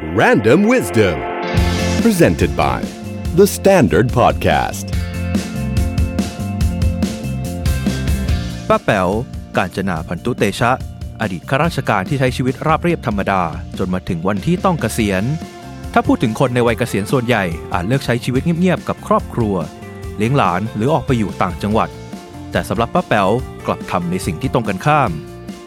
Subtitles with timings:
[0.00, 1.20] Random Wisdom
[2.00, 2.80] presented by
[3.38, 4.86] The Standard Podcast
[8.68, 9.08] ป้าแป๋ว
[9.56, 10.72] กาญจนาพันตุเตชะ
[11.20, 13.42] อดีตข้าราชการที่ใช้ชีวิตราบเรียบธรรมดา
[13.78, 15.22] จนมาถึงวันที่ต้องเกษียณ
[15.92, 19.54] ถ้าพูดถึงคนในวัยเกษียณส่วนใหญ่อาจเลือกใช้ชีวิตเงียบๆกับครอบครัว
[20.16, 21.88] เลี้ยงหลานหรือออกไปอยู่ต่างจังหวัด
[22.52, 23.30] แต่สำหรับป้าแป๋ว
[23.66, 25.10] กลับทำในสิ่งที่ตรงกันข้าม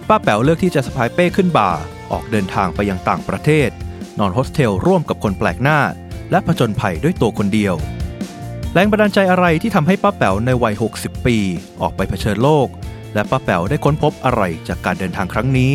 [0.10, 1.72] ป้าแป๋วเลือกที่จะสะพายเป้ขึ้นบ่า
[2.12, 3.72] ออกเดินทางไปยังต่างประเทศ
[4.20, 5.80] นอนโฮสเทลร่วมกับคนแปลกหน้า
[6.32, 7.76] และผจญภัยด้วยตัวคนเดียว
[8.74, 11.38] แรงบันดาลใจอะไรที่ทำให้ป้าแป๋วในวัย 60 ปี
[11.82, 12.68] ออกไปเผชิญโลก
[13.14, 15.74] และป้าแป๋วได้ค้นพบอะไรจากการเดินทางครั้งนี้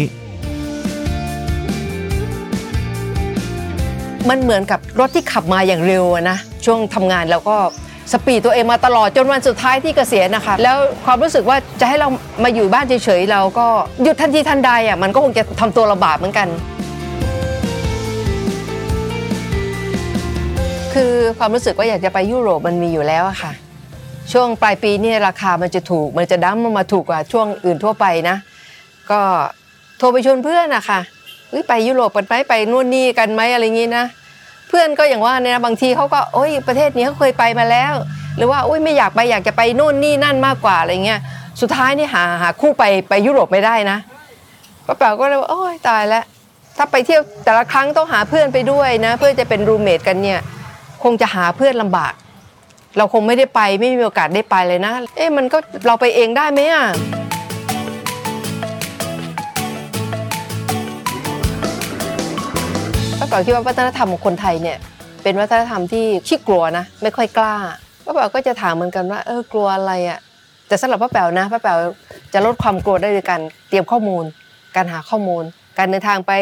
[4.28, 7.56] มันเหมือนกับรถที่ขับมาอย่างเร็วนะ ช่วงทำงานเราก็
[8.12, 12.08] speed ตัวเองมาตลอดจนวันสุดท้ายที่เกษียณนะคะ แล้วความรู้สึกว่าจะให้เรา
[12.44, 13.66] มาอยู่บ้านเฉยๆเราก็
[14.02, 16.48] หยุดทันทีทันใดอะมันก็คงจะทำตัวลำบากเหมือนกัน
[20.98, 23.52] คือความรู้สึกว่าอยากจะไปยุโรปมันมีอยู่แล้วอะค่ะ
[24.32, 28.36] ช่วงปลายปีนี่ราคามันจะถูก มันจะดั้มมาถูกกว่าช่วงอื่นทั่วไปนะ
[29.10, 29.20] ก็
[29.98, 31.00] โทรไปชวนเพื่อนอะค่ะ
[31.68, 34.05] ไปยุโรปกันไหมไปนู่นนี่กันไหมอะไรอย่างงี้นะ
[34.68, 37.94] เพื่อนก็อย่างว่าเนี่ยนะบางทีเขาก็โอ้ยประเทศนี้เขาเคยไปมาแล้ว
[38.36, 41.20] หรือว่าโอ้ยไม่อยากไปอยากจะไปนู่นนี่นั่นมากกว่าอะไรเงี้ย
[41.60, 43.98] สุดท้ายนี่หาหาคู่ไปไปยุโรปไม่ได้นะ
[44.86, 46.24] ป้าแป๋วก็เลยว่าโอ้ยตายแล้ว
[46.77, 50.40] ถ้าไปเที่ยวแต่ละครั้งต้องหาเพื่อนไปด้วยนะ เพื่อจะเป็นรูเมทกันเนี่ย
[51.02, 52.12] คงจะหาเพื่อนลำบาก
[52.96, 56.84] เราคงไม่ได้ไปไม่มีโอกาสได้ไปเลยนะ เอ๊ะมันก็เราไปเองได้ไหมอะ
[63.18, 64.78] ป้าเป๋าคิดว่าวัฒนธรรมของคนไทยเนี่ย
[65.22, 67.56] เป็นวัฒนธรรมที่ขี้กลัวนะ ไม่ค่อยกล้า
[68.05, 70.18] ป้าแป๋วก็จะถามเหมือนกันว่าเออกลัวอะไรอะ่ะ
[70.68, 71.78] แต่สำหรับป้าแป๋วนะป้าแป๋ว
[72.33, 74.24] จะลดความกลัวได้ด้วยการเตรียมข้อมูล
[74.77, 75.44] การหาข้อมูล
[75.78, 76.32] การเดินทางไป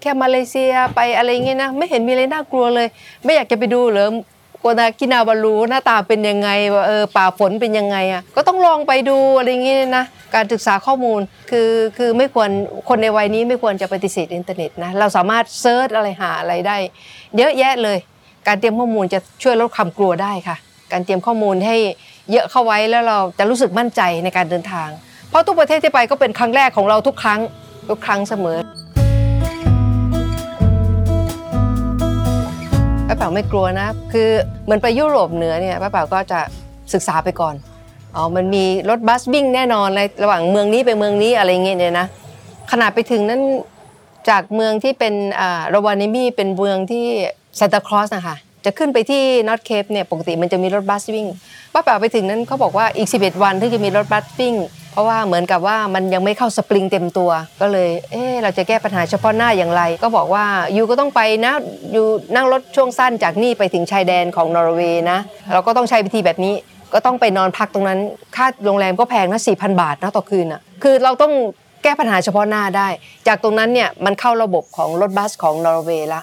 [0.00, 2.88] แค่มาเลเซียไปอะไรเงี้ยนะไม่เห็นมีอะไรน่ากลัวเลย
[3.24, 4.12] ไม่อยากจะไปดูเหรอ
[4.60, 10.04] โกตาคินาบาลูหน้าตาเป็นยังไงว่าเออป่าฝนเป็นยังไงอะก็ต้องลองไปดูอะไรเงี้ยนะ
[10.34, 11.20] การศึกษาข้อมูล
[11.50, 12.50] คือคือไม่ควร
[12.88, 16.76] คนในวัยนี้ไม่ควรจะปฏิเสธอินเทอร์เน็ตนะเราสามารถ search อะไรหาอะไรได้
[17.36, 17.98] เยอะแยะเลย
[18.48, 20.56] การเตรียมข้อมูลจะช่วยลดความกลัวได้ค่ะ
[20.92, 21.76] การเตรียมข้อมูลให้
[22.32, 24.88] เยอะเข้าไว้แล้วเราจะรู้สึกมั่นใจในการเดินทาง
[25.30, 27.40] เพราะทุกประเทศที่ไปก็เป็นครั้งแรกของเราทุกครั้ง
[27.88, 28.58] ทุกครั้งเสมอ
[33.08, 34.28] ป้าเป๋าไม่กลัวนะ คือ
[34.64, 36.40] เหมือนไปยุโรปเหนือเนี่ยป้าเป๋าก็จะ
[36.92, 37.54] ศึกษาไปก่อน
[38.14, 42.06] อ๋อมันมีรถบัสวิ่งแน่นอนเลยระหว่างเมืองนี้ไปเมืองนี้อะไรเงี้ยเนี่ยนะ
[42.70, 43.42] ขนาดไปถึงนั้น
[44.28, 47.06] จากเมืองที่เป็นอ่าโรวานิมีเป็นเมืองที่
[47.58, 48.36] ซานตาคลอสนะคะ
[48.66, 51.26] จะขึ้นไปที่นอตเคปเนี่ยปกติมันจะมีรถบัสวิ่ง
[51.74, 54.54] ป้าเป๋าไปถึงนั้นเขาบอกว่าอีก 11 วันถึงจะมีรถบัสวิ่ง
[54.92, 60.44] เพราะว่าเหมือนกับว่ามันยังไม่เข้าสปริงเต็มตัว ก็เลยเอ๊ะเราจะแก้ปัญหาเฉพาะหน้าอย่างไร ก็บอกว่า
[60.76, 61.54] ยูก็ต้องไปนะ
[61.94, 62.02] ยู
[62.34, 65.18] นั่งรถช่วงสั้นจากนี่ไปถึงชายแดนของนอร์เวย์นะ
[65.52, 66.54] เราก็ต้องใช้วิธีแบบนี้
[66.94, 68.00] ก็ต้องไปนอนพักตรงนั้น
[68.36, 71.32] ค่าโรงแรมก็แพงนะ4,000บาทนะต่อคืนอะ คือเราต้อง
[71.82, 72.88] แก้ปัญหาเฉพาะหน้าได้
[73.26, 76.20] จากตรงนั้นเนี่ยมันเข้าระบบของรถบัสของนอร์เวย์ละ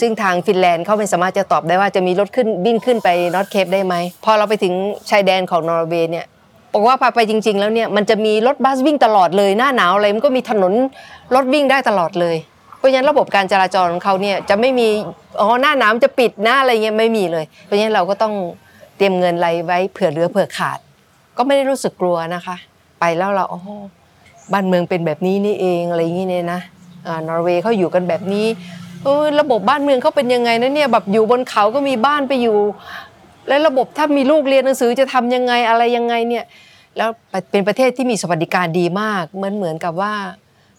[0.00, 3.94] ซึ่งทางฟินแลนด์เขาไม่สามารถจะตอบได้ว่าจะมีรถขึ้นวิ่งขึ้นไปนอร์ทเคปได้ไหม
[4.24, 4.74] พอเราไปถึง
[5.10, 6.26] ชายแดนของนอร์เวย์เนี่ย
[6.72, 10.72] บอกว่าพาไปจริง ๆ แล้วเนี่ยมันจะมีรถบัสวิ่งตลอดเลยหน้าหนาวอะไรมันก็มีถนน
[11.34, 12.36] รถวิ่งได้ตลอดเลย
[12.78, 14.88] เพราะฉะนั้นระบบการจราจรของเขาเนี่ยจะไม่มี
[15.40, 18.34] อ๋อหน้าหนาวจะปิดหน้าอะไรเงี้ยไม่มีเลย เพราะฉะนั้นเราก็ต้อง
[18.96, 20.78] เตรียมเงินอะไรไว้เผื่อเหลือเผื่อขาด
[21.36, 22.56] ก็ไม่ได้รู้สึกกลัวนะคะ
[23.00, 23.60] ไปแล้วเราอ๋อ
[24.52, 26.60] บ้านเมืองเป็นแบบนี้นี่เองอะไรอย่างงี้เนี่ยนะ
[27.06, 28.46] อ่านอร์เวย์เขาอยู่กันแบบนี้
[29.04, 32.58] เออระบบบ้านเมืองเขาเป็นยังไงนะเนี่ยแบบอยู่บนเขาก็มีบ้านไปอยู่
[33.48, 36.44] แล้วระบบถ้ามีลูกเรียนหนังสือจะทำยังไงอะไรยังไงเนี่ย
[36.96, 37.10] แล้ว
[37.50, 40.14] เป็นประเทศที่มีสวัสดิการดีมากเหมือนเหมือนกับว่า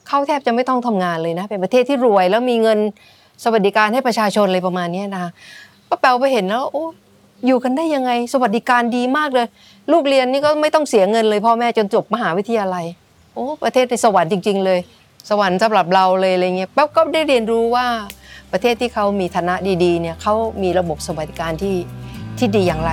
[0.08, 2.80] เขาแทบจะไม่ต้องทำงานเลยนะ เป็นประเทศที่รวยแล้วมีเงิน
[3.44, 5.26] สวัสดิการให้ประชาชนเลยประมาณนี้นะ
[5.90, 6.86] ป้าแปวไปเห็นแล้วโอ้
[7.48, 9.48] อยู่กันได้ยังไง สวัสดิการดีมากเลย
[9.92, 12.86] ลูกเรียนนี่ก็ไม่ต้องเสียเงินเลยพ่อแม่จนจบมหาวิทยาลัย
[13.34, 14.80] โอ้ประเทศในสวรรค์จริง ๆ เลย
[15.30, 17.88] สวรรค์สำหรับเราเลยอะไรเงี้ยป๊บก็ได้เรียนรู้ว่า
[18.52, 20.34] ประเทศที่เขามีฐานะดีๆเนี่ยเขา
[20.64, 21.76] มีระบบสวัสดิการที่
[22.38, 22.92] ที่ดีอย่างไร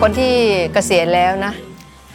[0.00, 0.34] คนที่
[0.72, 1.52] เกษียณแล้วนะ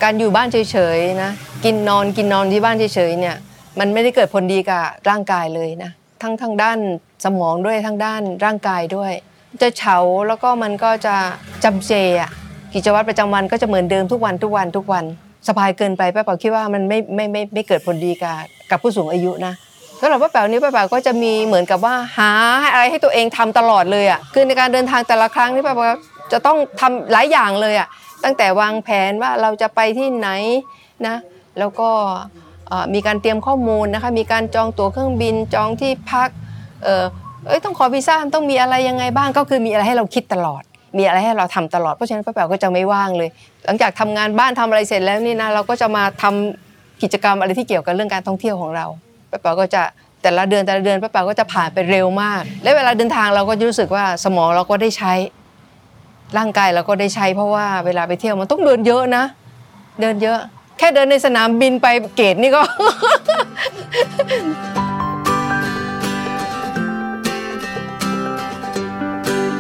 [0.04, 1.32] การอยู่บ้านเฉยๆนะ
[1.66, 3.36] กินนอนกินนอนที่บ้านเฉยๆเนี่ย
[3.80, 5.92] มันไม่ได้เกิดผลดีกับร่างกายเลยนะ
[6.22, 6.78] ทั้งทางด้าน
[7.26, 9.14] สมองด้วยทั้งด้านร่างกายด้วย
[9.62, 11.16] จะเฉาแล้วก็มันก็จะ
[11.64, 12.32] จำเจอะ
[12.74, 15.04] กิจวัตรประจำวันก็จะเหมือนเดิมทุกวันทุกวันทุกวัน
[15.48, 18.38] สบายเกินไปป้าเป๋าคิดว่ามันไม่ไม่ไม่ไม่เกิดผลดีกับ
[18.72, 19.54] กับผู้สูงอายุนะ
[20.00, 22.32] สำหรับป้าแป๋วนี้ป้าแป๋วก็จะมีเหมือนกับว่าหา
[22.72, 25.92] อะไรให้ตัวเองทำตลอดเลยอะคือในการเดินทางแต่ละครั้งที่ป้าแป๋ว
[26.32, 27.88] จะต้องทำหลายอย่างเลยอะ
[28.24, 30.30] ตั้งแต่วางแผนว่าเราจะไปที่ไหน
[31.08, 31.16] นะ
[31.60, 31.90] แล้วก็
[32.94, 36.30] มีการเตรียมข้อมูลนะคะมีการจองตั๋วเครื่องบินจองที่พัก
[36.84, 37.04] เออ
[37.48, 40.64] เอ้ยต้องขอวีซ่าต้องมีอะไรยังไงบ้างก็คือมีอะไรให้เราคิดตลอด
[40.98, 43.30] มีอะไรให้เราทำตลอดเพราะฉะนั้นป้าแป๋วก็จะไม่ว่างเลย
[43.66, 48.86] หลังจากทำงานบ้านทำอะไรเสร็จแล้วนี่นะเราก็จะมาทำกิจกรรมอะไรที่เกี่ยวกับเรื่องการท่องเที่ยวของเรา
[49.32, 49.82] ป้าแป๋วก็จะ
[50.22, 55.14] แต่ละเดือนแต่ละเดือนป้าแป๋วก็จะผ่านไปเร็วมาก และเวลาเดินทางเราก็รู้สึกว่าสมองเราก็ได้ใช้
[56.38, 59.24] ร่างกายเราก็ได้ใช้ เพราะว่าเวลาไปเที่ยวมันต้องเดินเยอะนะ
[60.02, 60.40] เดินเยอะ
[60.78, 62.62] แค่เดินในสนามบินไปเกตนี่ก็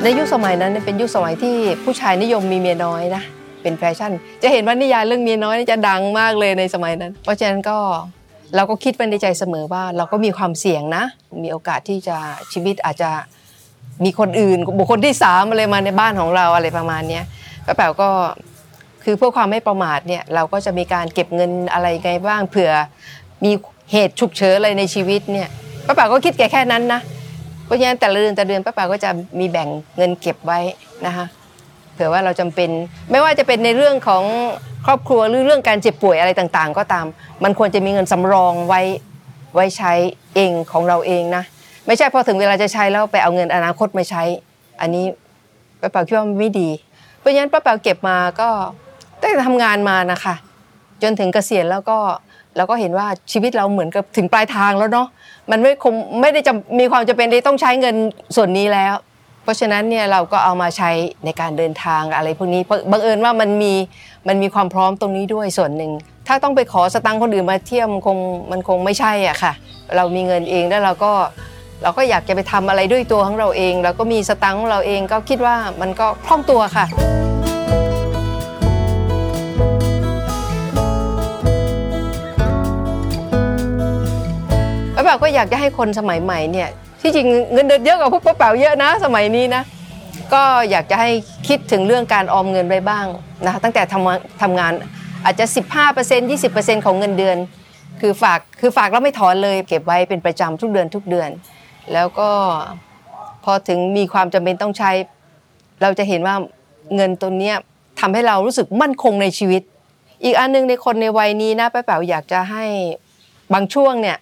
[0.03, 3.23] ในยุคสมัยนั้นเป็นยุคสมัยที่ผู้ชายนิยมมีเมียน้อยนะ
[3.61, 4.11] เป็นแฟชั่น
[4.41, 7.77] จะเห็นว่านิยายเรื่องเมียน้อยจะดังมากเลยในสมัยนั้น เพราะฉะนั้นก็
[8.55, 11.03] เราก็คิดไว้ในใจเสมอว่าเราก็มีความเสี่ยงนะ
[11.43, 12.17] มีโอกาสที่จะ
[12.53, 13.09] ชีวิตอาจจะ
[14.03, 17.21] มีคนอื่น บุคคลที่สามอะไรมาในบ้านของเราอะไรประมาณนี้
[17.65, 18.09] ป้าแป๋วก็
[19.03, 22.71] คือเพื่อความไม่ประมาทเนี่ยเราก็จะมีการเก็บเงินอะไรไงบ้างเผื่อ
[23.43, 23.51] มี
[23.91, 25.49] เหตุฉุกเฉินอะไรในชีวิตเนี่ย
[25.85, 27.01] ป้าแป๋วก็คิดแค่แค่นั้นนะ
[27.69, 30.59] เพราะฉะนั้นแต่ละเดือนแต่ละเดือนป้าป๋าก็จะมีแบ่งเงินเก็บไว้
[31.05, 31.25] นะคะ
[31.93, 32.69] เผื่อว่าเราจำเป็น
[33.11, 34.23] ไม่ว่าจะเป็นในเรื่องของ
[34.85, 37.05] ครอบครัวหรือเรื่องการเจ็บป่วยอะไรต่างๆ ก็ตาม
[37.43, 38.81] มันควรจะมีเงินสำรองไว้
[39.55, 39.93] ไว้ใช้
[40.35, 41.43] เองของเราเองนะ
[41.87, 44.23] ไม่ใช่พอถึงเวลาจะใช้แล้วไปเอาเงินอนาคตมาใช้
[44.81, 45.05] อันนี้
[45.81, 46.69] ป้าป๋าคิดว่าไม่ดี
[47.19, 48.49] เพราะฉะนั้นป้าป๋าเก็บมาก็
[49.21, 50.35] ตั้งแต่ทำงานมานะคะ
[51.03, 51.97] จนถึงเกษียณแล้วก็
[52.57, 55.07] เราก็เห็นว่าชีวิตเราเหมือนกับถึงปลายทางแล้วเนาะ
[55.51, 57.95] มันไม่คงไม่ได้จะมีความจำเป็นที่ต้องใช้เงิน
[58.35, 58.93] ส่วนนี้แล้ว
[59.43, 60.91] เพราะฉะนั้นเนี่ยเราก็เอามาใช้
[61.25, 62.61] ในการเดินทางอะไรพวกนี้
[62.91, 63.73] บังเอิญว่ามันมี
[64.27, 65.91] มันมีความพร้อมตรงนี้ด้วยส่วนหนึ่ง
[66.27, 68.17] ถ้าต้องไปขอสตังค์คนอื่นมาเที่ยวมันคง
[68.51, 69.53] มันคงไม่ใช่อะค่ะ
[69.95, 71.11] เรามีเงินเองแล้วเราก็
[71.83, 76.85] เราก็อยากจะไปทำอะไรด้วยตัวของเราเอง เราก็มีสตังค์ของเราเองก็คิดว่ามันก็คล่องตัวค่ะ
[85.09, 86.69] ป้าก็อยากจะให้คนสมัยใหม่เนี่ย
[87.01, 89.63] ที่จริงเงินเดือนเยอะกว่าพวกป้าเป๋าเยอะนะ สมัยนี้นะ
[90.33, 91.09] ก็อยากจะให้
[91.47, 93.05] คิดถึงเรื่องการออมเงินไว้บ้าง
[93.45, 94.73] นะคะตั้งแต่ทำทำงาน
[95.25, 95.45] อาจจะ
[95.89, 96.29] 15%
[96.77, 97.37] 20%ของเงินเดือน
[98.01, 101.29] คือฝากคือฝากแล้วไม่ถอนเลย เก็บไว้เป็นประจำทุกเดือนทุกเดือน
[101.93, 102.29] แล้วก็
[103.43, 104.91] พอถึงมีความจำเป็นต้องใช้
[105.81, 106.35] เราจะเห็นว่า
[106.95, 107.55] เงินตัวเนี้ย
[107.99, 109.61] ทำให้เรารู้สึกมั่นคงในชีวิต
[110.23, 112.65] อีกอันหนึงในคนในวัยนี้นะป้าเป๋าอยากจะให้
[113.53, 114.17] บางช่วงเนี่ย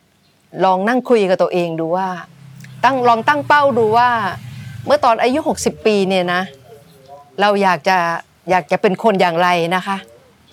[0.65, 2.07] ลองนั่งคุยกับตัวเองดูว่า
[2.83, 4.09] ตั้งลองตั้งเป้าดูว่า
[4.85, 6.41] เมื่อตอนอายุ 60 ปีเนี่ยนะ
[7.41, 7.97] เราอยากจะ
[8.49, 9.97] อยากจะเป็นคนอย่างไรนะคะ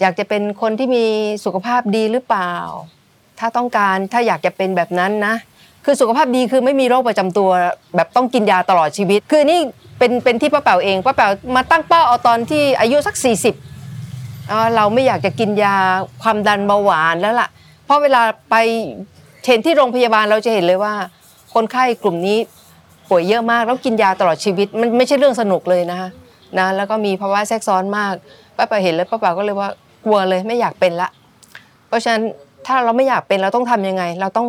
[0.01, 1.05] อยากจะเป็นคนที่มี
[1.45, 2.53] สุขภาพดีหรือเปล่า
[3.39, 5.35] ถ้าต้องการถ้าอยากจะเป็นแบบนั้นนะ
[5.85, 7.51] คือสุขภาพดีคือไม่มีโรคประจำตัว
[7.97, 9.61] แบบต้องกินยาตลอดชีวิต คือนี่
[9.99, 13.17] เป็นเป็นที่ป้าเป๋าเองป้าเป๋ามาตั้งเป้าเอาตอนที่อายุสัก
[13.83, 15.77] 40อ่าเราไม่อยากจะกินยา
[16.23, 17.49] ความดันเบาหวานแล้วล่ะ
[17.85, 18.55] เพราะเวลาไป
[19.47, 20.95] เห็นที่โรงพยาบาลเราจะเห็นเลยว่า
[21.55, 22.39] คนไข้กลุ่มนี้
[23.11, 26.09] ป่วยเยอะมากแล้วกินยาตลอดชีวิต มันไม่ใช่เรื่องสนุกเลยนะคะ
[26.59, 28.15] นะแล้วก็มีภาวะแทรกซ้อนมาก
[28.57, 29.69] ป้าป๋าเห็นแล้วป้าป๋าก็เลยว่า
[30.05, 31.09] กลัวเลยไม่อยากเป็นละ
[31.89, 32.23] เพราะฉะนั้น
[32.67, 34.49] ถ้าเราไม่อยากเป็นเราต้องทำยังไง เราต้อง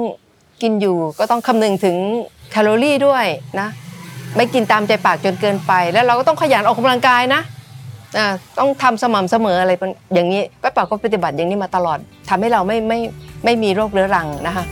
[0.62, 1.96] กินอยู่ก็ต้องคำนึงถึง
[2.52, 3.26] แคลอรี่ด้วย
[3.60, 3.68] นะ
[4.36, 7.42] ไม่กินตามใจปากจนเกินไป แล้วเราก็ต้องขยันออกกำลังกายนะ
[8.18, 8.28] อ่า
[8.60, 9.72] ต้องทำสม่ำเสมออะไร
[10.14, 12.00] อย่างนี้ป้าป๋าก็ปฏิบัติอย่างนี้มาตลอด
[12.30, 13.00] ทำให้เราไม่ไม่
[13.46, 14.66] ไม่มีโรคเรื้อรังนะคะ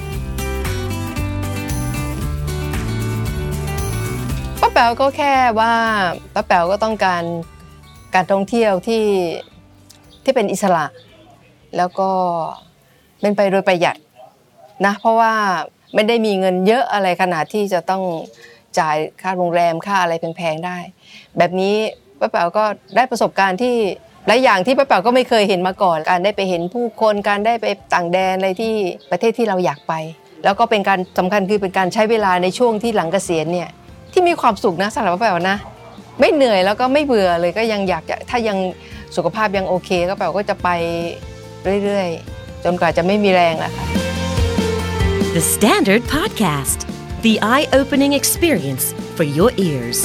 [4.84, 5.74] แป๋วก็แค่ว่า
[6.34, 7.24] ป้าแป๋วก็ต้องการ
[8.16, 9.06] การท่องเที่ยวที่
[10.24, 10.86] ที่เป็นอิสระ
[11.78, 12.10] แล้วก็
[13.22, 13.98] เป็นไปโดยประหยัด
[14.86, 15.34] นะเพราะว่า
[15.94, 18.04] ไม่ได้มีเงินเยอะอะไรขนาดที่จะต้อง
[18.80, 20.78] จ่ายค่าโรงแรมค่าอะไรแพงๆได้
[21.38, 21.76] แบบนี้
[22.20, 22.64] ป้าแป๋วก็
[22.96, 23.76] ได้ประสบการณ์ที่
[24.28, 28.74] หลายอย่างที่ป้าแป๋วก็ไม่เคยเห็นมาก่อน การได้ไปเห็นผู้คนการได้ไปต่างแดนอะไรที่
[29.12, 29.94] ประเทศที่เราอยากไป
[30.44, 33.72] แล้วก็เป็นการสำคัญคือเป็นการใช้เวลาในช่วงที่หลังเกษียณเนี่ย
[34.14, 35.58] ที่มีความสุขนะสำหรับป้าแป๋วนะ
[36.20, 38.58] ไม่เหนื่อยแล้วก็ไม่เบื่อเลยก็ยังอยากจะถ้ายัง
[39.16, 40.70] สุขภาพยังโอเคก็แปลว่าก็จะไป
[41.84, 43.86] เรื่อยๆ จนกว่าจะไม่มีแรงอะค่ะ
[45.36, 46.80] The Standard Podcast,
[47.24, 50.00] the eye opening experience for your ears.